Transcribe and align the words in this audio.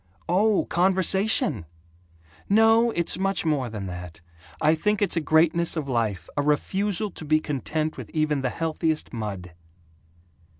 "Oh, 0.27 0.65
conversation! 0.65 1.67
No, 2.49 2.89
it's 2.89 3.19
much 3.19 3.45
more 3.45 3.69
than 3.69 3.85
that. 3.85 4.19
I 4.59 4.73
think 4.73 4.99
it's 4.99 5.15
a 5.15 5.21
greatness 5.21 5.77
of 5.77 5.87
life 5.87 6.27
a 6.35 6.41
refusal 6.41 7.11
to 7.11 7.23
be 7.23 7.39
content 7.39 7.97
with 7.97 8.09
even 8.09 8.41
the 8.41 8.49
healthiest 8.49 9.13
mud." 9.13 9.53